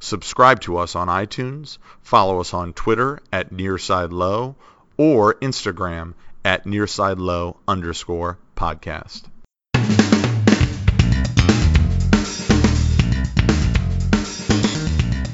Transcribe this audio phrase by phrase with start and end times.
[0.00, 4.56] Subscribe to us on iTunes, follow us on Twitter at Nearside Low
[4.96, 9.24] or Instagram at Nearside Low underscore podcast.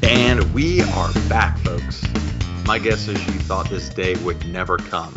[0.03, 2.03] And we are back, folks.
[2.67, 5.15] My guess is you thought this day would never come.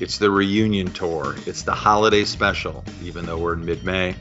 [0.00, 1.36] It's the reunion tour.
[1.46, 4.16] It's the holiday special, even though we're in mid-May.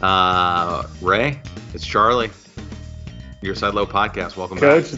[0.00, 1.38] Uh, Ray,
[1.74, 2.30] it's Charlie.
[3.42, 4.38] Nearside Low podcast.
[4.38, 4.94] Welcome Coach, back.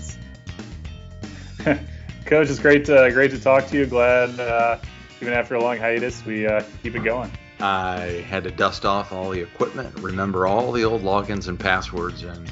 [1.67, 1.89] It's,
[2.25, 3.87] Coach, it's great to, great to talk to you.
[3.87, 4.79] Glad, uh,
[5.21, 7.33] even after a long hiatus, we uh, keep it going.
[7.59, 12.23] I had to dust off all the equipment, remember all the old logins and passwords,
[12.23, 12.49] and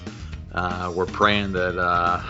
[0.51, 2.21] uh, we're praying that uh,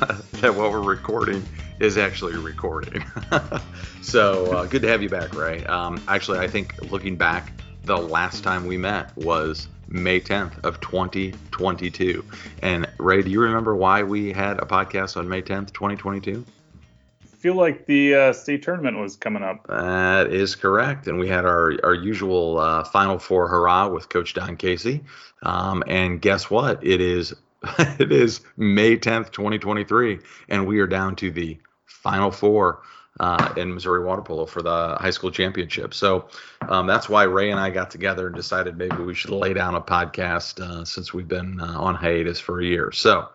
[0.40, 1.46] that what we're recording
[1.80, 3.04] is actually recording.
[4.02, 5.64] so uh, good to have you back, Ray.
[5.64, 7.52] Um, actually, I think looking back,
[7.84, 12.24] the last time we met was May 10th of 2022.
[12.62, 16.44] And Ray, do you remember why we had a podcast on May 10th, 2022?
[17.38, 19.66] feel like the uh, state tournament was coming up.
[19.68, 24.34] That is correct, and we had our our usual uh, Final Four hurrah with Coach
[24.34, 25.04] Don Casey.
[25.42, 26.84] Um, and guess what?
[26.84, 27.34] It is
[27.78, 31.58] it is May 10th, 2023, and we are down to the
[32.08, 32.80] Final Four
[33.20, 35.92] uh, in Missouri water polo for the high school championship.
[35.92, 36.28] So
[36.70, 39.74] um, that's why Ray and I got together and decided maybe we should lay down
[39.74, 42.92] a podcast uh, since we've been uh, on hiatus for a year.
[42.92, 43.28] So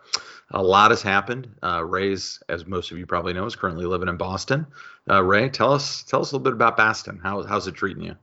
[0.50, 1.48] a lot has happened.
[1.62, 4.66] Uh, Ray's, as most of you probably know, is currently living in Boston.
[5.08, 7.20] Uh, Ray, tell us tell us a little bit about Boston.
[7.22, 8.16] How, how's it treating you?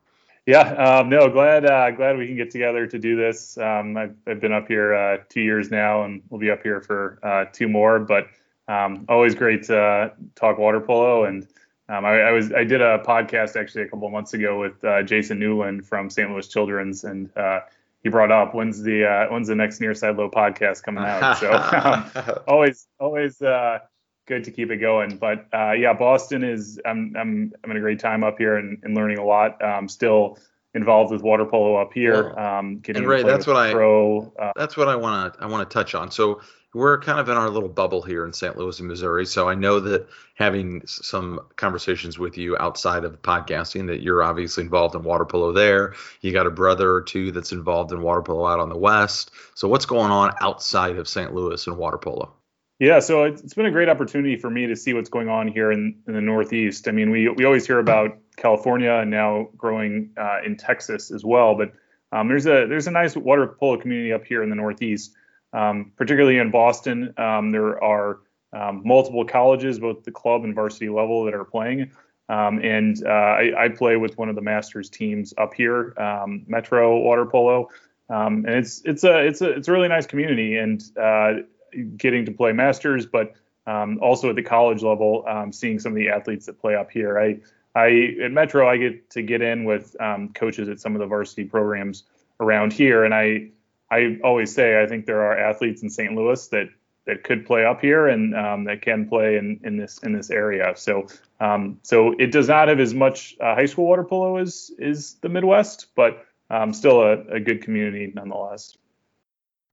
[0.46, 3.58] Yeah, um, no, glad uh, glad we can get together to do this.
[3.58, 7.48] Um, I've, I've, been up here two years now, and we'll be up here for
[7.54, 8.00] two more.
[8.00, 8.28] But
[8.72, 11.48] um, always great to talk water polo, and
[11.90, 14.82] um, I, I, was I did a podcast actually a couple of months ago with
[14.84, 16.30] uh, Jason Newland from St.
[16.30, 17.62] Louis Children's, and uh,
[18.02, 21.38] he brought up when's the uh, when's the next Nearside Low podcast coming out.
[21.38, 21.52] So
[22.32, 23.80] um, always always uh,
[24.26, 25.18] good to keep it going.
[25.18, 28.96] But uh, yeah, Boston is I'm I'm having a great time up here and, and
[28.96, 29.62] learning a lot.
[29.62, 30.38] Um, still
[30.74, 32.32] involved with water polo up here.
[32.40, 35.46] Um, getting and Ray, that's what I pro, uh, that's what I want to I
[35.46, 36.10] want to touch on.
[36.10, 36.40] So
[36.74, 38.58] we're kind of in our little bubble here in St.
[38.58, 39.26] Louis, Missouri.
[39.26, 44.64] So I know that having some conversations with you outside of podcasting, that you're obviously
[44.64, 45.96] involved in water polo there.
[46.22, 49.32] You got a brother or two that's involved in water polo out on the west.
[49.54, 51.34] So what's going on outside of St.
[51.34, 52.34] Louis and water polo?
[52.80, 55.72] Yeah, so it's been a great opportunity for me to see what's going on here
[55.72, 56.88] in, in the Northeast.
[56.88, 61.24] I mean, we we always hear about California and now growing uh, in Texas as
[61.24, 61.74] well, but
[62.12, 65.14] um, there's a there's a nice water polo community up here in the Northeast.
[65.54, 68.20] Um, particularly in Boston, um, there are
[68.54, 71.92] um, multiple colleges, both the club and varsity level, that are playing.
[72.30, 76.46] Um, and uh, I, I, play with one of the Masters teams up here, um,
[76.48, 77.70] Metro Water Polo,
[78.10, 81.34] um, and it's it's a it's a it's a really nice community and uh,
[81.98, 83.34] getting to play Masters, but
[83.68, 87.20] also at the college level, seeing some of the athletes that play up here.
[87.20, 87.40] I
[87.76, 89.96] I at Metro I get to get in with
[90.34, 92.04] coaches at some of the varsity programs
[92.40, 93.50] around here, and I
[93.92, 96.14] I always say I think there are athletes in St.
[96.14, 96.70] Louis that
[97.06, 100.30] that could play up here and um, that can play in, in this in this
[100.30, 100.74] area.
[100.76, 101.08] So
[101.40, 105.16] um, so it does not have as much uh, high school water polo as is
[105.22, 108.78] the Midwest, but um, still a, a good community nonetheless.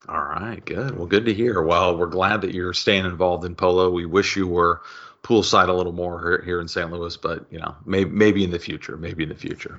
[0.08, 0.96] All right, good.
[0.96, 1.60] Well, good to hear.
[1.60, 3.90] Well, we're glad that you're staying involved in polo.
[3.90, 4.82] We wish you were
[5.28, 6.90] poolside a little more here in St.
[6.90, 9.78] Louis, but you know, maybe maybe in the future, maybe in the future.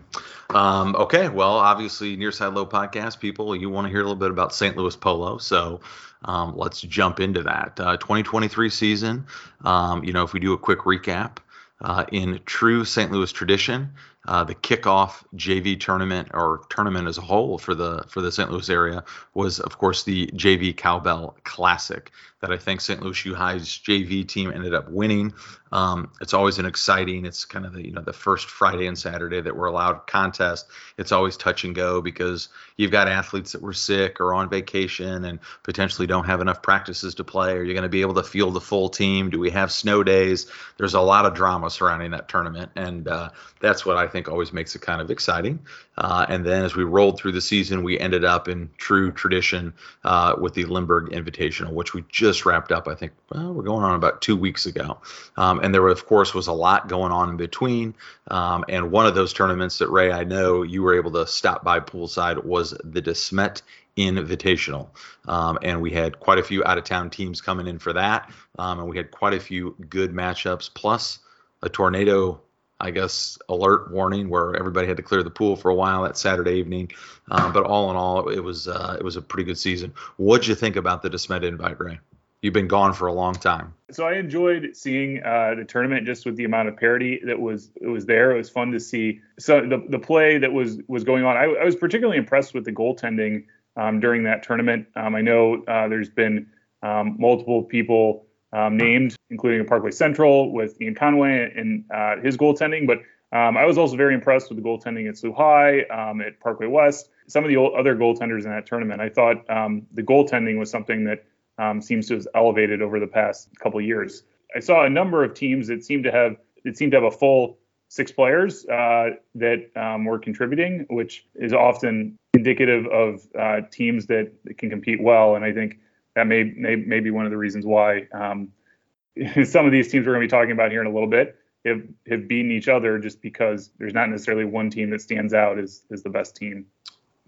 [0.52, 4.30] Um, okay, well, obviously, Nearside Low podcast people, you want to hear a little bit
[4.30, 4.78] about St.
[4.78, 5.82] Louis polo, so
[6.24, 7.80] um, let's jump into that.
[7.80, 9.26] Uh, 2023 season.
[9.66, 11.38] Um, you know, if we do a quick recap,
[11.82, 13.12] uh, in true St.
[13.12, 13.94] Louis tradition,
[14.28, 18.52] uh, the kickoff JV tournament or tournament as a whole for the for the St.
[18.52, 19.04] Louis area
[19.34, 23.02] was, of course, the JV Cowbell Classic that I think St.
[23.02, 25.34] Louis U High's JV team ended up winning.
[25.72, 27.26] Um, it's always an exciting.
[27.26, 30.68] It's kind of the you know the first Friday and Saturday that we're allowed contest.
[30.98, 35.26] It's always touch and go because you've got athletes that were sick or on vacation
[35.26, 37.54] and potentially don't have enough practices to play.
[37.54, 39.30] Are you going to be able to field the full team?
[39.30, 40.48] Do we have snow days?
[40.78, 43.30] There's a lot of drama surrounding that tournament, and uh,
[43.60, 45.60] that's what I think always makes it kind of exciting.
[45.98, 49.74] Uh, and then as we rolled through the season, we ended up in true tradition
[50.04, 52.88] uh, with the Lindbergh Invitational, which we just wrapped up.
[52.88, 54.98] I think well, we're going on about two weeks ago.
[55.38, 57.96] Um, and there, of course, was a lot going on in between.
[58.28, 61.64] Um, and one of those tournaments that Ray, I know you were able to stop
[61.64, 63.62] by poolside was the DeSmet
[63.98, 64.88] Invitational.
[65.28, 68.30] Um, and we had quite a few out of town teams coming in for that.
[68.58, 71.20] Um, and we had quite a few good matchups, plus
[71.62, 72.42] a tornado
[72.82, 76.18] I guess, alert warning where everybody had to clear the pool for a while that
[76.18, 76.92] Saturday evening.
[77.30, 79.94] Um, but all in all, it was uh, it was a pretty good season.
[80.18, 82.00] What'd you think about the DeSmet invite, Ray?
[82.42, 83.74] You've been gone for a long time.
[83.92, 87.70] So I enjoyed seeing uh, the tournament just with the amount of parity that was
[87.82, 88.32] it was there.
[88.32, 89.20] It was fun to see.
[89.38, 91.36] So the the play that was was going on.
[91.36, 93.44] I, I was particularly impressed with the goaltending
[93.76, 94.88] um, during that tournament.
[94.96, 96.48] Um, I know uh, there's been
[96.82, 102.88] um, multiple people um, named, including Parkway Central with Ian Conway and uh, his goaltending.
[102.88, 103.00] But
[103.32, 106.68] um, I was also very impressed with the goaltending at SLU High, um, at Parkway
[106.68, 109.02] West, some of the other goaltenders in that tournament.
[109.02, 111.26] I thought um, the goaltending was something that
[111.60, 114.24] um, seems to have elevated over the past couple years.
[114.56, 117.16] I saw a number of teams that seemed to have it seemed to have a
[117.16, 117.58] full
[117.90, 124.32] six players uh, that um, were contributing, which is often indicative of uh, teams that
[124.58, 125.36] can compete well.
[125.36, 125.80] And I think
[126.16, 128.50] that may, may, may be one of the reasons why um,
[129.44, 131.36] some of these teams we're going to be talking about here in a little bit
[131.66, 135.60] have, have beaten each other just because there's not necessarily one team that stands out
[135.60, 136.66] as, as the best team.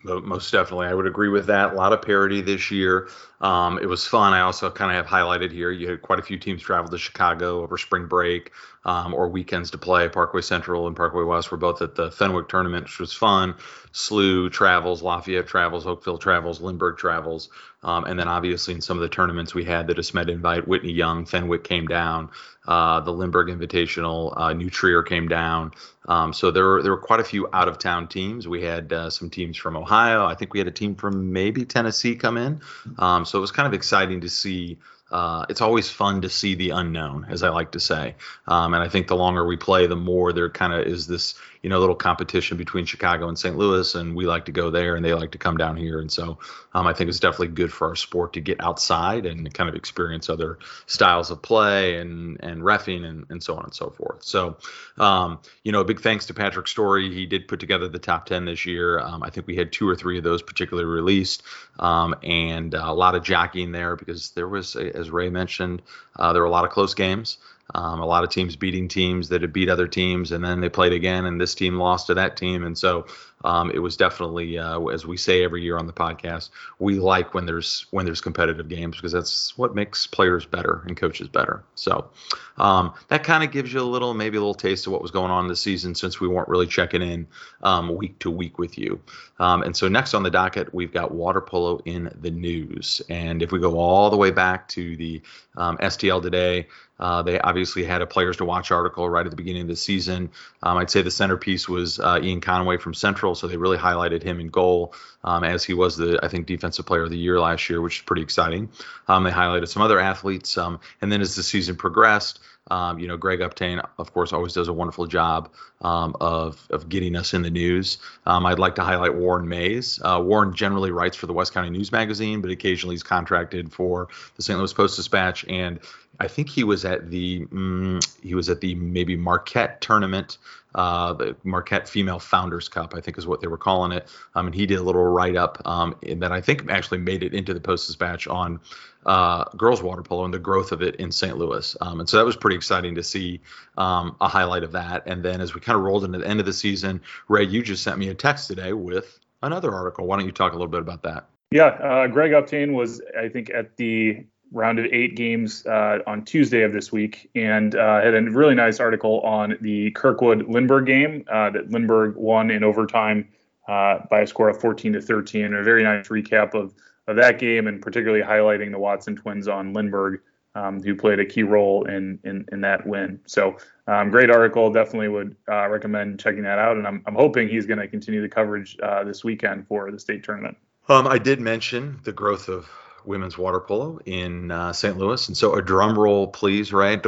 [0.04, 1.74] Most definitely, I would agree with that.
[1.74, 3.08] A lot of parity this year.
[3.40, 4.34] Um, it was fun.
[4.34, 5.70] I also kind of have highlighted here.
[5.70, 8.52] You had quite a few teams travel to Chicago over spring break
[8.84, 10.10] um, or weekends to play.
[10.10, 13.56] Parkway Central and Parkway West were both at the Fenwick tournament, which was fun.
[13.94, 17.50] SLU travels, Lafayette travels, Oakville travels, Lindbergh travels,
[17.84, 20.94] um, and then obviously in some of the tournaments we had the DeSmet invite, Whitney
[20.94, 22.30] Young, Fenwick came down,
[22.68, 25.72] uh, the Lindbergh Invitational, uh, New Trier came down.
[26.08, 28.48] Um, so there were there were quite a few out of town teams.
[28.48, 30.26] We had uh, some teams from Ohio.
[30.26, 32.62] I think we had a team from maybe Tennessee come in.
[32.98, 34.80] Um, so it was kind of exciting to see
[35.12, 38.16] uh, it's always fun to see the unknown, as I like to say.
[38.48, 41.36] Um, and I think the longer we play, the more there kind of is this,
[41.62, 43.56] you know, little competition between Chicago and St.
[43.56, 46.00] Louis, and we like to go there, and they like to come down here.
[46.00, 46.40] And so
[46.74, 49.76] um, I think it's definitely good for our sport to get outside and kind of
[49.76, 54.24] experience other styles of play and and refing and, and so on and so forth.
[54.24, 54.58] So,
[54.98, 57.14] um, you know, big thanks to Patrick Story.
[57.14, 59.00] He did put together the top ten this year.
[59.00, 61.44] Um, I think we had two or three of those particularly released,
[61.78, 65.84] um, and uh, a lot of jockeying there because there was as Ray mentioned,
[66.16, 67.38] uh, there were a lot of close games.
[67.74, 70.70] Um, a lot of teams beating teams that had beat other teams, and then they
[70.70, 73.06] played again, and this team lost to that team, and so
[73.44, 77.34] um, it was definitely, uh, as we say every year on the podcast, we like
[77.34, 81.64] when there's when there's competitive games because that's what makes players better and coaches better.
[81.76, 82.10] So
[82.58, 85.12] um, that kind of gives you a little, maybe a little taste of what was
[85.12, 87.28] going on this season since we weren't really checking in
[87.64, 89.02] um, week to week with you.
[89.40, 93.42] Um, and so next on the docket, we've got water polo in the news, and
[93.42, 95.22] if we go all the way back to the
[95.58, 96.68] um, STL today.
[97.02, 99.76] Uh, they obviously had a players to watch article right at the beginning of the
[99.76, 100.30] season.
[100.62, 104.22] Um, I'd say the centerpiece was uh, Ian Conway from Central, so they really highlighted
[104.22, 104.94] him in goal
[105.24, 107.98] um, as he was the I think defensive player of the year last year, which
[107.98, 108.70] is pretty exciting.
[109.08, 112.40] Um, they highlighted some other athletes, um, and then as the season progressed.
[112.70, 115.52] Um, you know, Greg Uptain, of course, always does a wonderful job
[115.82, 117.98] um, of of getting us in the news.
[118.24, 120.00] I'd like to highlight Warren Mays.
[120.02, 124.10] Uh, Warren generally writes for the West County News Magazine, but occasionally he's contracted for
[124.36, 124.60] the St.
[124.60, 125.80] Louis Post Dispatch, and
[126.22, 130.38] I think he was at the mm, he was at the maybe Marquette tournament,
[130.76, 134.08] uh, the Marquette Female Founders Cup, I think is what they were calling it.
[134.36, 137.34] Um, and he did a little write up um, that I think actually made it
[137.34, 138.60] into the Post Dispatch on
[139.04, 141.40] uh, girls water polo and the growth of it in St.
[141.40, 141.76] Louis.
[141.82, 143.42] Um, and so that was pretty exciting to see
[143.76, 145.08] um, a highlight of that.
[145.08, 147.64] And then as we kind of rolled into the end of the season, Ray, you
[147.64, 150.06] just sent me a text today with another article.
[150.06, 151.26] Why don't you talk a little bit about that?
[151.50, 156.26] Yeah, uh, Greg Uptain was, I think, at the round of eight games uh, on
[156.26, 160.86] Tuesday of this week, and uh, had a really nice article on the Kirkwood Lindbergh
[160.86, 163.28] game uh, that Lindbergh won in overtime
[163.68, 165.54] uh, by a score of 14 to 13.
[165.54, 166.74] A very nice recap of
[167.08, 170.22] of that game, and particularly highlighting the Watson twins on Lindbergh,
[170.54, 173.20] um, who played a key role in in, in that win.
[173.26, 174.72] So um, great article.
[174.72, 178.22] Definitely would uh, recommend checking that out, and I'm I'm hoping he's going to continue
[178.22, 180.58] the coverage uh, this weekend for the state tournament.
[180.90, 182.70] Um, I did mention the growth of
[183.06, 184.98] women's water polo in uh, St.
[184.98, 185.28] Louis.
[185.28, 187.00] And so, a drum roll, please, Ray.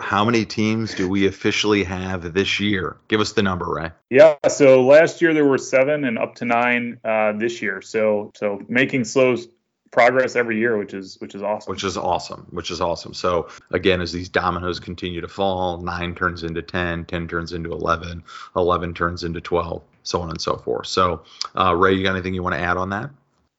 [0.00, 2.96] How many teams do we officially have this year?
[3.08, 3.90] Give us the number, Ray.
[4.10, 4.36] Yeah.
[4.48, 7.82] So last year there were seven, and up to nine uh, this year.
[7.82, 9.36] So, so making slow
[9.94, 11.70] progress every year, which is which is awesome.
[11.70, 12.46] Which is awesome.
[12.50, 13.14] Which is awesome.
[13.14, 17.72] So again, as these dominoes continue to fall, nine turns into 10, 10 turns into
[17.72, 18.24] 11,
[18.56, 20.88] 11 turns into 12, so on and so forth.
[20.88, 21.22] So,
[21.56, 23.10] uh, Ray, you got anything you want to add on that?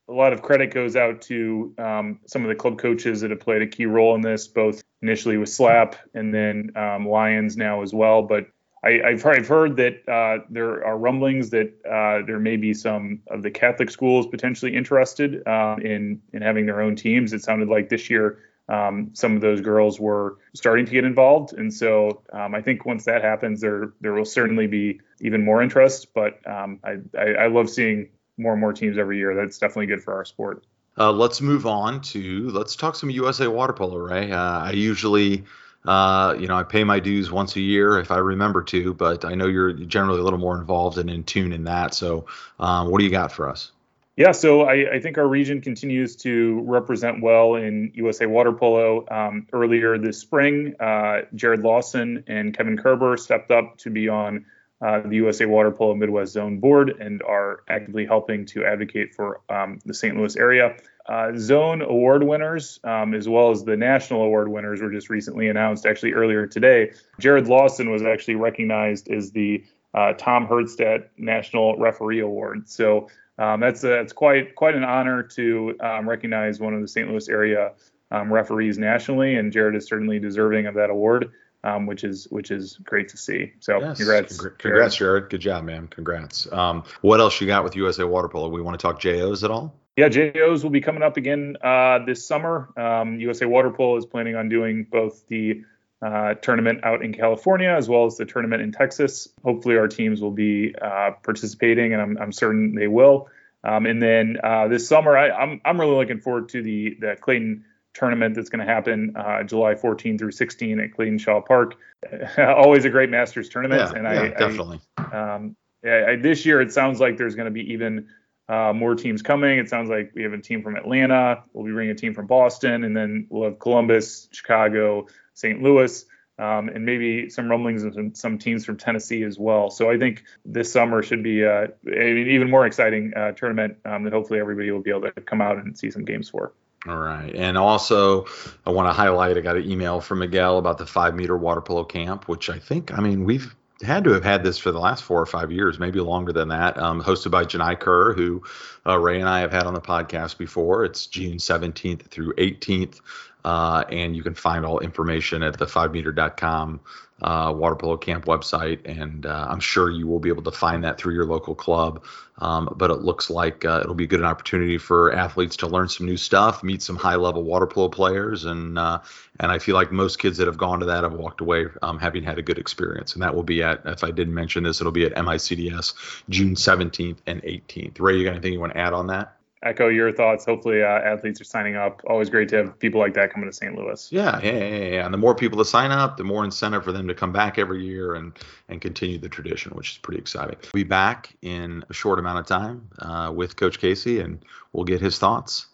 [0.08, 3.40] A lot of credit goes out to um, some of the club coaches that have
[3.40, 7.82] played a key role in this, both initially with SLAP and then um, Lions now
[7.82, 8.22] as well.
[8.22, 8.46] But
[8.84, 12.72] I, have heard, I've heard that uh, there are rumblings that uh, there may be
[12.72, 17.32] some of the Catholic schools potentially interested uh, in in having their own teams.
[17.32, 21.52] It sounded like this year um, some of those girls were starting to get involved,
[21.52, 25.62] and so um, I think once that happens, there there will certainly be even more
[25.62, 26.14] interest.
[26.14, 29.34] But um, I, I, I love seeing more and more teams every year.
[29.34, 30.64] That's definitely good for our sport.
[30.98, 34.32] Uh, let's move on to let's talk some USA water polo, Ray.
[34.32, 35.44] Uh, I usually
[35.86, 39.24] uh, you know, I pay my dues once a year if I remember to, but
[39.24, 41.94] I know you're generally a little more involved and in tune in that.
[41.94, 42.26] So,
[42.58, 43.70] um, what do you got for us?
[44.16, 49.04] Yeah, so I, I, think our region continues to represent well in USA water polo.
[49.10, 54.46] Um, earlier this spring, uh, Jared Lawson and Kevin Kerber stepped up to be on
[54.80, 59.40] uh, the USA Water Polo Midwest Zone Board and are actively helping to advocate for
[59.48, 60.16] um, the St.
[60.16, 60.76] Louis area
[61.08, 65.48] uh, zone award winners, um, as well as the national award winners, were just recently
[65.48, 65.86] announced.
[65.86, 69.64] Actually, earlier today, Jared Lawson was actually recognized as the
[69.94, 72.68] uh, Tom Herdstadt National Referee Award.
[72.68, 76.88] So um, that's a, that's quite quite an honor to um, recognize one of the
[76.88, 77.08] St.
[77.08, 77.72] Louis area
[78.10, 81.30] um, referees nationally, and Jared is certainly deserving of that award.
[81.66, 83.52] Um, which is which is great to see.
[83.58, 83.96] So yes.
[83.96, 85.30] congrats, Congra- congrats, Jared.
[85.30, 85.88] Good job, man.
[85.88, 86.50] Congrats.
[86.52, 88.48] Um, what else you got with USA Water Polo?
[88.50, 89.74] We want to talk JOs at all?
[89.96, 92.68] Yeah, JOs will be coming up again uh, this summer.
[92.76, 95.64] Um, USA Water Polo is planning on doing both the
[96.00, 99.28] uh, tournament out in California as well as the tournament in Texas.
[99.42, 103.28] Hopefully, our teams will be uh, participating, and I'm, I'm, certain they will.
[103.64, 106.96] Um, and then uh, this summer, I, am I'm, I'm really looking forward to the
[107.00, 107.64] the Clayton
[107.96, 111.76] tournament that's going to happen uh, July 14 through 16 at Clayton Shaw Park.
[112.38, 114.80] Always a great Masters tournament, yeah, and yeah, I definitely.
[114.98, 118.08] I, um, yeah, this year it sounds like there's going to be even
[118.48, 119.58] uh, more teams coming.
[119.58, 121.44] It sounds like we have a team from Atlanta.
[121.52, 125.62] We'll be bringing a team from Boston, and then we'll have Columbus, Chicago, St.
[125.62, 126.04] Louis,
[126.38, 129.70] um, and maybe some rumblings and some, some, teams from Tennessee as well.
[129.70, 134.04] So I think this summer should be uh, an even more exciting uh, tournament um,
[134.04, 136.52] that hopefully everybody will be able to come out and see some games for.
[136.88, 137.34] All right.
[137.34, 138.26] And also,
[138.64, 141.60] I want to highlight I got an email from Miguel about the five meter water
[141.60, 144.78] polo camp, which I think, I mean, we've had to have had this for the
[144.78, 146.78] last four or five years, maybe longer than that.
[146.78, 148.42] Um, hosted by Janai Kerr, who
[148.86, 150.84] uh, Ray and I have had on the podcast before.
[150.84, 153.00] It's June 17th through 18th.
[153.46, 156.80] Uh, and you can find all information at the 5meter.com
[157.22, 160.82] uh, water polo camp website, and uh, I'm sure you will be able to find
[160.82, 162.04] that through your local club.
[162.38, 165.88] Um, but it looks like uh, it'll be a good opportunity for athletes to learn
[165.88, 168.98] some new stuff, meet some high-level water polo players, and uh,
[169.38, 172.00] and I feel like most kids that have gone to that have walked away um,
[172.00, 173.14] having had a good experience.
[173.14, 175.94] And that will be at, if I didn't mention this, it'll be at MICDS
[176.28, 178.00] June 17th and 18th.
[178.00, 179.36] Ray, you got anything you want to add on that?
[179.66, 180.44] Echo your thoughts.
[180.44, 182.02] Hopefully, uh, athletes are signing up.
[182.06, 183.74] Always great to have people like that coming to St.
[183.74, 184.10] Louis.
[184.10, 185.04] Yeah, yeah, yeah, yeah.
[185.04, 187.58] And the more people that sign up, the more incentive for them to come back
[187.58, 188.32] every year and
[188.68, 190.56] and continue the tradition, which is pretty exciting.
[190.72, 194.84] We'll be back in a short amount of time uh, with Coach Casey, and we'll
[194.84, 195.66] get his thoughts.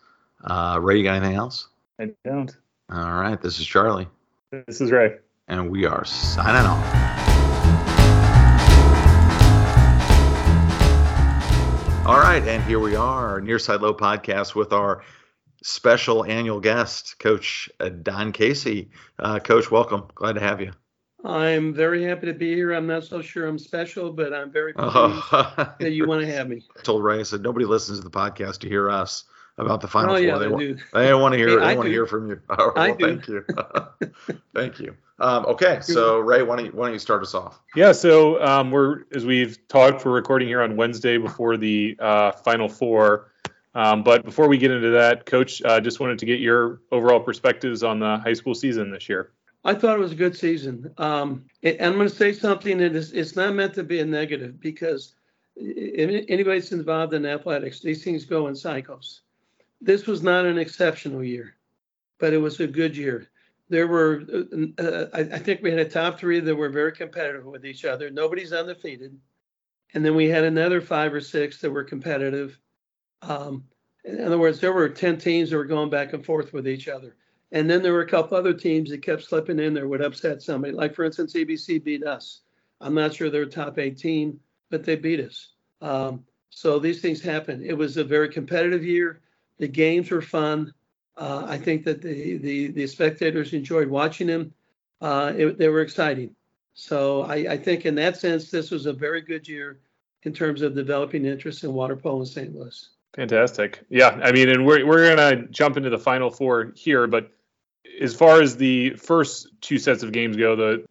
[0.45, 1.69] Uh, Ray, you got anything else?
[2.01, 2.55] I don't.
[2.91, 3.41] All right.
[3.41, 4.09] This is Charlie.
[4.67, 5.17] This is Ray.
[5.49, 7.12] And we are signing off.
[12.05, 15.05] All right, and here we are, Near Side Low podcast with our
[15.63, 18.91] special annual guest, Coach uh, Don Casey.
[19.21, 20.09] Uh, Coach, welcome.
[20.17, 20.73] Glad to have you.
[21.25, 22.73] I'm very happy to be here.
[22.73, 26.33] I'm not so sure I'm special, but I'm very pleased uh, that you want to
[26.33, 26.65] have me.
[26.77, 29.23] I told Ray, I said nobody listens to the podcast to hear us
[29.59, 30.25] about the final oh, four.
[30.25, 30.79] Yeah, they, they, do.
[30.93, 31.49] they want to hear.
[31.61, 32.41] Hey, they want to hear from you.
[32.51, 33.45] Oh, well, Thank you.
[34.55, 34.97] thank you.
[35.19, 37.61] Um, okay, so Ray, why don't you why don't you start us off?
[37.77, 42.33] Yeah, so um, we're as we've talked, we're recording here on Wednesday before the uh,
[42.33, 43.29] final four.
[43.75, 47.21] Um, but before we get into that, Coach, uh, just wanted to get your overall
[47.21, 49.31] perspectives on the high school season this year.
[49.65, 50.93] I thought it was a good season.
[50.99, 54.05] Um, and I'm going to say something that is it's not meant to be a
[54.05, 55.15] negative because
[55.57, 59.21] anybody that's involved in athletics, these things go in cycles
[59.83, 61.57] this was not an exceptional year,
[62.19, 63.29] but it was a good year.
[63.69, 66.93] There were, uh, uh, I, I think we had a top three that were very
[66.93, 68.11] competitive with each other.
[68.11, 69.19] Nobody's undefeated.
[69.95, 72.59] And then we had another five or six that were competitive.
[73.23, 73.65] Um,
[74.05, 76.89] in other words, there were 10 teams that were going back and forth with each
[76.89, 77.17] other.
[77.51, 80.43] And then there were a couple other teams that kept slipping in there would upset
[80.43, 80.73] somebody.
[80.73, 82.41] Like, for instance, ABC beat us.
[82.81, 84.39] I'm not sure they're top 18,
[84.71, 85.51] but they beat us.
[85.81, 87.65] Um, so these things happen.
[87.65, 89.21] It was a very competitive year.
[89.59, 90.73] The games were fun.
[91.17, 94.53] Uh, I think that the, the, the spectators enjoyed watching them.
[95.01, 96.35] Uh, it, they were exciting.
[96.75, 99.81] So I, I, think in that sense, this was a very good year
[100.23, 102.55] in terms of developing interest in water polo in St.
[102.55, 102.89] Louis.
[103.15, 103.85] Fantastic.
[103.91, 107.31] Yeah, I mean, and we're we're gonna jump into the final four here, but
[108.01, 110.87] as far as the first two sets of games go, the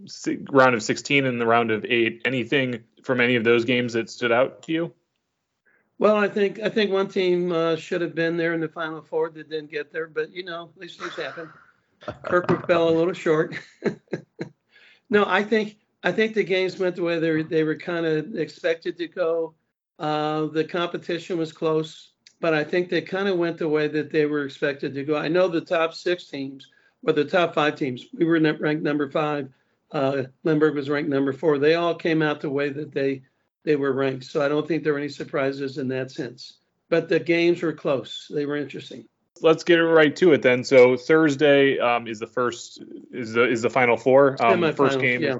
[0.51, 4.09] round of 16 and the round of eight, anything from any of those games that
[4.09, 4.93] stood out to you?
[6.01, 9.03] Well, I think I think one team uh, should have been there in the final
[9.03, 11.47] four that didn't get there, but you know these things happen.
[12.23, 13.55] Kirkwood fell a little short.
[15.11, 18.07] no, I think I think the games went the way they were, they were kind
[18.07, 19.53] of expected to go.
[19.99, 24.11] Uh, the competition was close, but I think they kind of went the way that
[24.11, 25.15] they were expected to go.
[25.15, 26.67] I know the top six teams,
[27.03, 29.49] or the top five teams, we were ranked number five.
[29.91, 31.59] Uh, Lindbergh was ranked number four.
[31.59, 33.21] They all came out the way that they
[33.63, 34.25] they were ranked.
[34.25, 36.57] So I don't think there were any surprises in that sense.
[36.89, 38.29] But the games were close.
[38.33, 39.05] They were interesting.
[39.41, 40.63] Let's get right to it then.
[40.63, 44.41] So Thursday um, is the first is the is the final four.
[44.43, 45.21] Um, first game.
[45.21, 45.39] Yeah.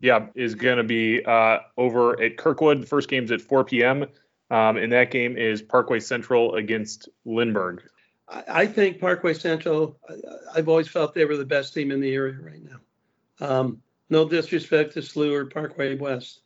[0.00, 2.82] Yeah, is going to be uh, over at Kirkwood.
[2.82, 4.06] The first game's at 4 p.m.
[4.48, 7.82] Um, and that game is Parkway Central against Lindbergh.
[8.28, 9.98] I think Parkway Central.
[10.54, 12.78] I've always felt they were the best team in the area right now.
[13.40, 16.40] Um, no disrespect to SLU or Parkway West.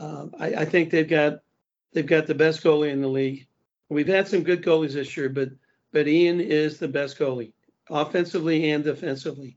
[0.00, 1.40] Um, I, I, think they've got
[1.92, 3.46] they've got the best goalie in the league.
[3.88, 5.50] We've had some good goalies this year, but
[5.92, 7.52] but Ian is the best goalie,
[7.88, 9.56] offensively and defensively.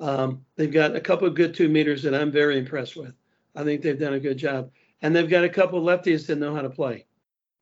[0.00, 3.14] Um, they've got a couple of good two meters that I'm very impressed with.
[3.54, 4.70] I think they've done a good job,
[5.02, 7.06] and they've got a couple of lefties that know how to play,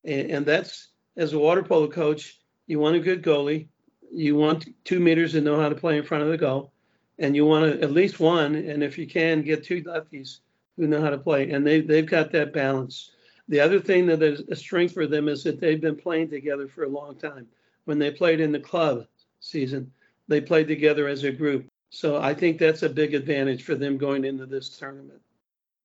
[0.05, 3.69] and, and that's as a water polo coach, you want a good goalie,
[4.11, 6.73] you want two meters that know how to play in front of the goal,
[7.19, 10.39] and you want at least one, and if you can, get two lefties
[10.77, 13.13] who know how to play, and they they've got that balance.
[13.49, 16.69] The other thing that is a strength for them is that they've been playing together
[16.69, 17.47] for a long time.
[17.85, 19.07] When they played in the club
[19.41, 19.93] season,
[20.29, 21.67] they played together as a group.
[21.91, 25.21] So I think that's a big advantage for them going into this tournament.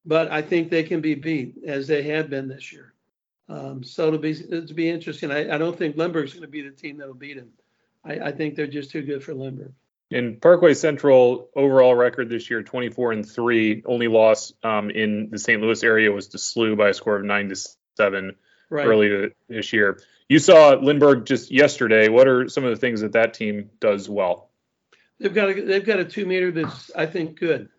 [0.05, 2.93] But I think they can be beat as they have been this year.
[3.49, 5.31] Um, so it'll be it'll be interesting.
[5.31, 7.51] I, I don't think Lindbergh's going to be the team that'll beat them.
[8.05, 9.73] I, I think they're just too good for Lindbergh.
[10.09, 13.83] In Parkway Central overall record this year, 24 and three.
[13.85, 15.61] Only loss um, in the St.
[15.61, 17.55] Louis area was to SLU by a score of nine to
[17.97, 18.35] seven
[18.69, 18.87] right.
[18.87, 19.99] early this year.
[20.29, 22.07] You saw Lindbergh just yesterday.
[22.07, 24.49] What are some of the things that that team does well?
[25.19, 27.69] They've got a, they've got a two meter that's I think good.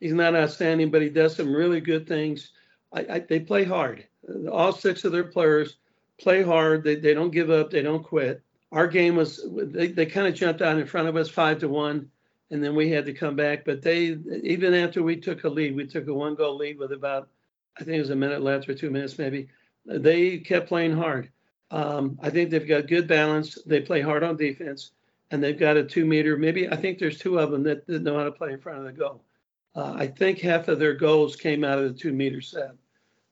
[0.00, 2.50] He's not outstanding, but he does some really good things.
[2.92, 4.04] I, I, they play hard.
[4.50, 5.76] All six of their players
[6.18, 6.82] play hard.
[6.82, 7.70] They, they don't give up.
[7.70, 11.16] They don't quit our game was they, they kind of jumped out in front of
[11.16, 12.10] us five to one
[12.50, 15.76] and then we had to come back but they even after we took a lead
[15.76, 17.28] we took a one goal lead with about
[17.78, 19.48] i think it was a minute left or two minutes maybe
[19.84, 21.30] they kept playing hard.
[21.70, 24.92] Um, i think they've got good balance they play hard on defense
[25.30, 28.02] and they've got a two meter maybe i think there's two of them that, that
[28.02, 29.22] know how to play in front of the goal.
[29.74, 32.72] Uh, i think half of their goals came out of the two meter set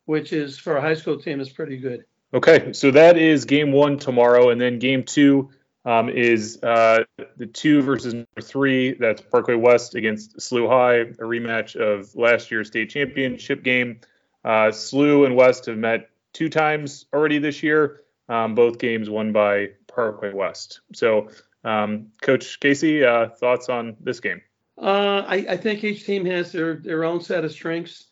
[0.07, 3.73] which is for a high school team is pretty good Okay, so that is game
[3.73, 5.51] one tomorrow, and then game two
[5.85, 7.05] um, is uh,
[7.37, 8.95] the two versus number three.
[8.95, 14.01] That's Parkway West against SLU High, a rematch of last year's state championship game.
[14.45, 18.03] Uh, and West have met two times already this year.
[18.29, 20.81] Um, both games won by Parkway West.
[20.95, 21.31] So,
[21.65, 24.41] um, Coach Casey, uh, thoughts on this game?
[24.79, 28.07] Uh, I, I, think each team has their, their own set of strengths.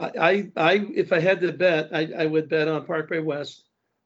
[0.00, 3.64] I, I, if I had to bet, I, I would bet on Parkway West.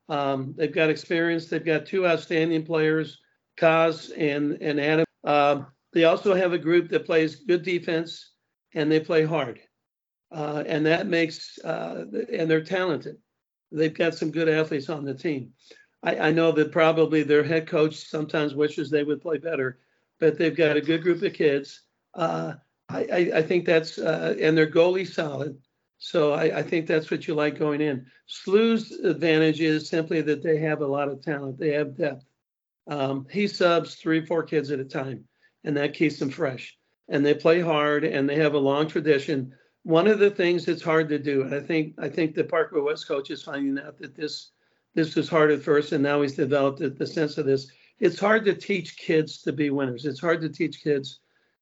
[0.08, 1.46] Um, they've got experience.
[1.46, 3.20] They've got two outstanding players,
[3.58, 5.06] Kaz and and Adam.
[5.22, 8.32] Uh, they also have a group that plays good defense
[8.74, 9.60] and they play hard,
[10.32, 13.16] uh, and that makes uh, and they're talented.
[13.72, 15.52] They've got some good athletes on the team.
[16.02, 19.78] I, I know that probably their head coach sometimes wishes they would play better,
[20.20, 21.82] but they've got a good group of kids.
[22.12, 22.54] Uh,
[22.88, 25.58] I, I, I, think that's uh, and their goalie solid.
[26.04, 28.04] So I, I, think that's what you like going in.
[28.26, 31.58] SLU's advantage is simply that they have a lot of talent.
[31.58, 32.26] They have depth.
[32.86, 35.24] Um, he subs three, four kids at a time,
[35.64, 36.76] and that keeps them fresh.
[37.08, 39.54] And they play hard, and they have a long tradition.
[39.84, 42.82] One of the things that's hard to do, and I think I think the Parkway
[42.82, 44.50] West coach is finding out that this
[44.92, 47.70] this was hard at first, and now he's developed the, the sense of this.
[47.98, 50.04] It's hard to teach kids to be winners.
[50.04, 51.20] It's hard to teach kids,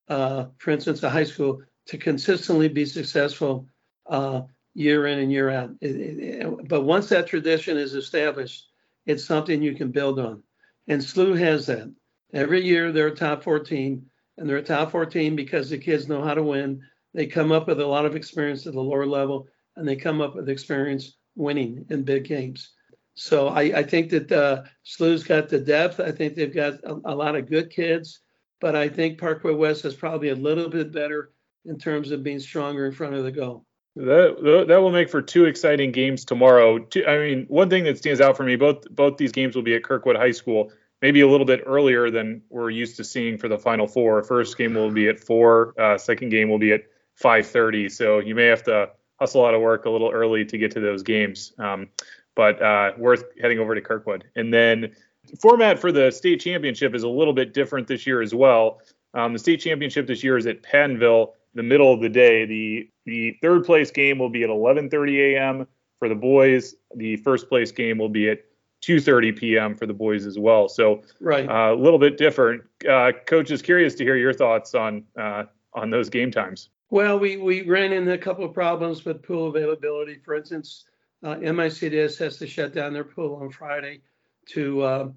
[0.09, 3.69] uh, for instance, a high school, to consistently be successful
[4.13, 4.43] uh,
[4.75, 5.71] year in and year out.
[5.81, 8.69] It, it, but once that tradition is established,
[9.07, 10.43] it's something you can build on.
[10.87, 11.93] And SLU has that.
[12.35, 14.05] Every year they're a top 14,
[14.37, 16.83] and they're a top 14 because the kids know how to win.
[17.15, 20.21] They come up with a lot of experience at the lower level, and they come
[20.21, 22.73] up with experience winning in big games.
[23.15, 26.01] So I, I think that uh, SLU's got the depth.
[26.01, 28.21] I think they've got a, a lot of good kids,
[28.61, 31.33] but I think Parkway West is probably a little bit better
[31.65, 33.67] in terms of being stronger in front of the goal.
[33.97, 36.87] That that will make for two exciting games tomorrow.
[37.07, 39.75] I mean, one thing that stands out for me both both these games will be
[39.75, 40.73] at Kirkwood High School.
[41.03, 44.23] maybe a little bit earlier than we're used to seeing for the Final Four.
[44.23, 45.75] First game will be at four.
[45.79, 46.85] Uh, second game will be at
[47.23, 47.91] 5:30.
[47.91, 50.81] So you may have to hustle out of work a little early to get to
[50.81, 51.53] those games.
[51.59, 51.89] Um,
[52.35, 54.25] but uh, worth heading over to Kirkwood.
[54.37, 54.93] And then
[55.41, 58.81] format for the state championship is a little bit different this year as well.
[59.15, 62.45] Um, the state championship this year is at Pattonville, the middle of the day.
[62.47, 65.67] The the third place game will be at 11:30 a.m.
[65.99, 66.75] for the boys.
[66.97, 68.41] The first place game will be at
[68.83, 69.75] 2:30 p.m.
[69.77, 70.69] for the boys as well.
[70.69, 71.49] So Right.
[71.49, 72.63] uh, a little bit different.
[72.89, 76.71] Uh, Coach is curious to hear your thoughts on uh, on those game times.
[76.91, 80.19] Well, we, we ran into a couple of problems with pool availability.
[80.23, 80.85] For instance,
[81.23, 84.03] uh, MICDS has to shut down their pool on Friday
[84.51, 85.09] to uh,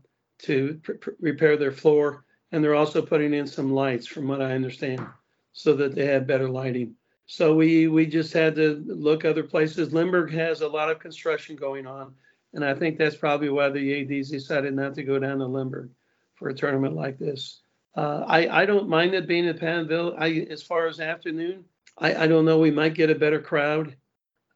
[0.44, 4.42] to pr- pr- repair their floor, and they're also putting in some lights, from what
[4.42, 5.06] I understand,
[5.56, 6.94] so that they have better lighting.
[7.26, 9.94] So we we just had to look other places.
[9.94, 12.14] Lindbergh has a lot of construction going on,
[12.54, 15.90] and I think that's probably why the ads decided not to go down to Lindbergh
[16.36, 17.62] for a tournament like this.
[17.96, 20.16] Uh, I, I don't mind it being at Pattonville.
[20.20, 21.64] I, as far as afternoon,
[21.98, 22.60] I, I don't know.
[22.60, 23.96] We might get a better crowd.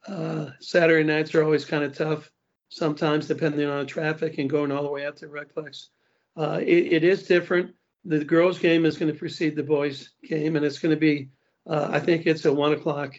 [0.06, 2.30] Uh, Saturday nights are always kind of tough,
[2.68, 5.88] sometimes depending on traffic and going all the way out to Rec-Plex.
[6.36, 7.74] Uh, it, it is different.
[8.10, 11.30] The girls' game is going to precede the boys' game, and it's going to be,
[11.68, 13.14] uh, I think it's at one o'clock.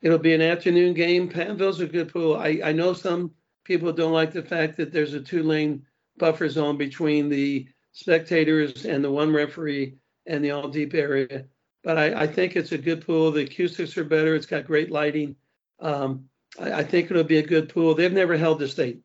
[0.00, 1.28] It'll be an afternoon game.
[1.28, 2.36] Pattonville's a good pool.
[2.36, 3.32] I, I know some
[3.64, 5.82] people don't like the fact that there's a two-lane
[6.16, 11.44] buffer zone between the spectators and the one referee and the all deep area.
[11.84, 13.30] But I, I think it's a good pool.
[13.30, 14.34] The acoustics are better.
[14.34, 15.36] It's got great lighting.
[15.80, 17.94] Um, I, I think it'll be a good pool.
[17.94, 19.00] They've never held the state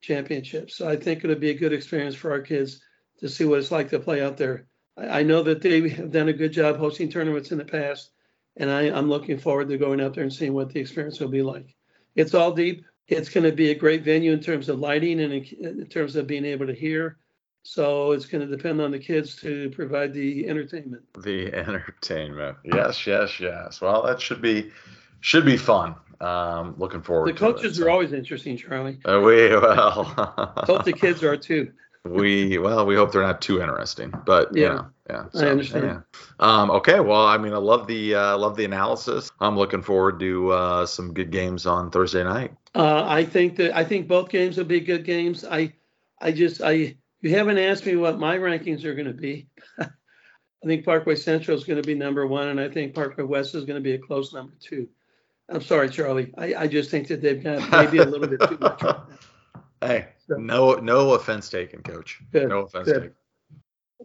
[0.00, 2.80] championship, so I think it'll be a good experience for our kids
[3.18, 4.66] to see what it's like to play out there.
[4.98, 8.10] I, I know that they have done a good job hosting tournaments in the past,
[8.56, 11.28] and I, I'm looking forward to going out there and seeing what the experience will
[11.28, 11.74] be like.
[12.14, 12.84] It's all deep.
[13.06, 16.16] It's going to be a great venue in terms of lighting and in, in terms
[16.16, 17.16] of being able to hear.
[17.62, 21.02] So it's going to depend on the kids to provide the entertainment.
[21.22, 22.58] The entertainment.
[22.64, 23.80] Yes, yes, yes.
[23.80, 24.70] Well, that should be
[25.20, 25.94] should be fun.
[26.20, 27.28] Um, looking forward.
[27.28, 28.98] The to coaches it, are always interesting, Charlie.
[29.04, 30.04] Uh, we well.
[30.66, 31.72] Hope the kids are too.
[32.04, 34.62] We well, we hope they're not too interesting, but Yeah.
[34.62, 35.24] you know, yeah.
[35.34, 35.84] I understand.
[35.84, 36.00] yeah.
[36.40, 39.30] Um, okay, well, I mean, I love the uh, love the analysis.
[39.40, 42.52] I'm looking forward to uh, some good games on Thursday night.
[42.74, 45.44] Uh, I think that I think both games will be good games.
[45.44, 45.72] I,
[46.20, 49.48] I just I you haven't asked me what my rankings are going to be.
[49.80, 53.54] I think Parkway Central is going to be number one, and I think Parkway West
[53.54, 54.88] is going to be a close number two.
[55.48, 56.32] I'm sorry, Charlie.
[56.36, 58.82] I, I just think that they've got maybe a little bit too much.
[58.82, 58.96] right.
[59.80, 62.20] Hey, So- no no offense taken, Coach.
[62.32, 62.94] Good, No offense good.
[63.00, 63.14] taken.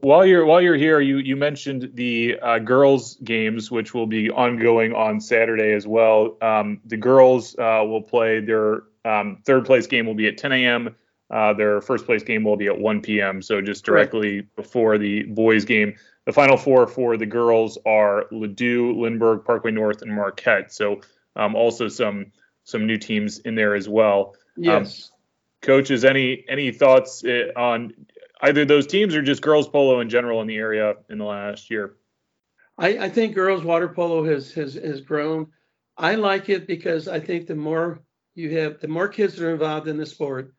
[0.02, 4.30] While you're while you're here, you you mentioned the uh, girls games, which will be
[4.32, 6.38] ongoing on Saturday as well.
[6.42, 10.52] Um, the girls uh, will play their um, third place game will be at 10
[10.52, 10.96] a.m.
[11.30, 13.42] Uh, their first place game will be at 1 p.m.
[13.42, 15.96] So just directly before the boys game.
[16.26, 20.74] The final four for the girls are Ladue, Lindbergh, Parkway North, and Marquette.
[20.74, 21.02] So
[21.36, 22.32] um, also some
[22.64, 24.36] some new teams in there as well.
[24.58, 25.12] Yes.
[25.64, 27.94] Coaches, any any thoughts uh, on
[28.42, 31.72] either those teams or just girls polo in general in the area in the last
[31.72, 31.96] year?
[32.78, 35.48] I, I think girls water polo has, has has grown.
[35.98, 38.02] I like it because I think the more
[38.36, 40.54] you have, the more kids that are involved in the sport,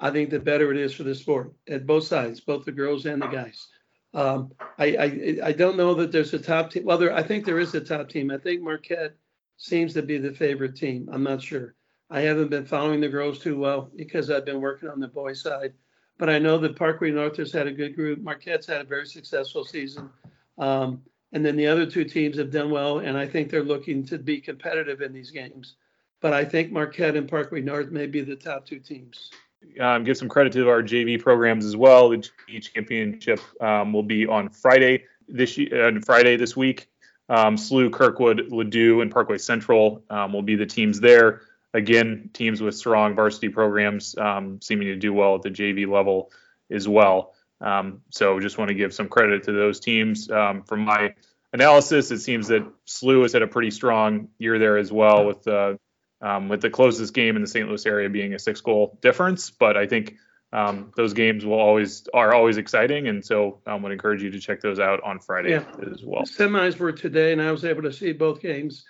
[0.00, 3.06] I think the better it is for the sport at both sides, both the girls
[3.06, 3.68] and the guys.
[4.14, 6.84] Um, I, I I don't know that there's a top team.
[6.84, 8.30] Well, there I think there is a top team.
[8.30, 9.14] I think Marquette
[9.56, 11.08] seems to be the favorite team.
[11.12, 11.74] I'm not sure.
[12.10, 15.42] I haven't been following the girls too well because I've been working on the boys
[15.42, 15.74] side.
[16.16, 18.20] But I know that Parkway North has had a good group.
[18.20, 20.10] Marquette's had a very successful season.
[20.58, 24.04] Um, and then the other two teams have done well, and I think they're looking
[24.06, 25.74] to be competitive in these games.
[26.20, 29.30] But I think Marquette and Parkway North may be the top two teams.
[29.78, 32.08] Um, give some credit to our JV programs as well.
[32.08, 32.28] The
[32.60, 36.88] championship um, will be on Friday this uh, Friday this week.
[37.28, 41.42] Um, SLU, Kirkwood, Ladue, and Parkway Central um, will be the teams there.
[41.78, 46.32] Again, teams with strong varsity programs um, seeming to do well at the JV level
[46.70, 47.34] as well.
[47.60, 50.28] Um, so just want to give some credit to those teams.
[50.30, 51.14] Um, from my
[51.52, 55.46] analysis, it seems that SLU has had a pretty strong year there as well with
[55.46, 55.74] uh,
[56.20, 57.68] um, with the closest game in the St.
[57.68, 59.50] Louis area being a six goal difference.
[59.50, 60.16] But I think
[60.52, 64.30] um, those games will always are always exciting, and so I um, would encourage you
[64.30, 65.64] to check those out on Friday Yeah.
[65.92, 66.22] as well.
[66.22, 68.84] Semis were today, and I was able to see both games.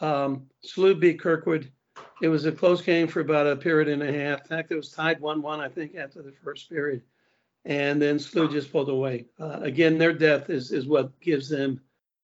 [0.00, 1.70] Um, SLU beat Kirkwood.
[2.22, 4.42] It was a close game for about a period and a half.
[4.42, 7.02] In fact, it was tied 1 1, I think, after the first period.
[7.64, 9.26] And then SLU just pulled away.
[9.40, 11.80] Uh, again, their depth is, is what gives them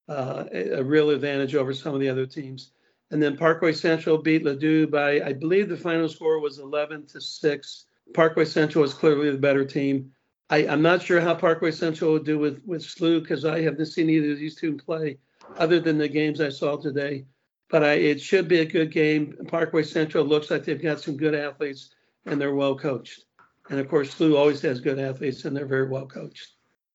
[0.09, 2.73] uh, a, a real advantage over some of the other teams.
[3.11, 7.21] And then Parkway Central beat Ladue by, I believe the final score was 11 to
[7.21, 7.87] 6.
[8.15, 10.13] Parkway Central was clearly the better team.
[10.51, 13.87] I, I'm not sure how Parkway Central will do with, with SLU because I haven't
[13.87, 15.19] seen either of these two play
[15.57, 17.25] other than the games I saw today.
[17.71, 19.37] But I, it should be a good game.
[19.49, 21.91] Parkway Central looks like they've got some good athletes
[22.27, 23.25] and they're well coached.
[23.69, 26.55] And of course, SLU always has good athletes and they're very well coached.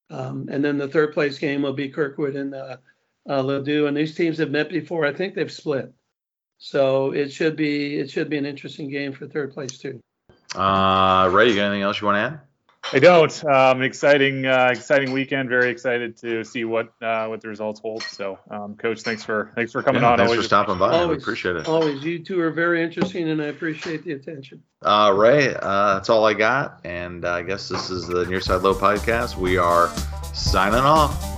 [0.09, 2.77] Um, and then the third place game will be Kirkwood and uh,
[3.27, 3.87] uh, Ladue.
[3.87, 5.05] And these teams have met before.
[5.05, 5.93] I think they've split.
[6.57, 9.99] So it should be it should be an interesting game for third place too.
[10.53, 12.39] Uh, Ray, you got anything else you want to add?
[12.93, 13.45] I don't.
[13.45, 15.49] Um, exciting, uh, exciting weekend.
[15.49, 18.03] Very excited to see what uh, what the results hold.
[18.03, 20.17] So, um, Coach, thanks for thanks for coming Yeah, on.
[20.17, 20.91] thanks Always for stopping by.
[20.99, 21.17] Always.
[21.17, 21.67] We appreciate it.
[21.67, 24.61] Always, you two are very interesting, and I appreciate the attention.
[24.81, 26.81] Uh, Ray, uh, that's all I got.
[26.85, 29.35] And I guess this is the Near Side Low podcast.
[29.35, 29.89] We are
[30.33, 31.34] signing off.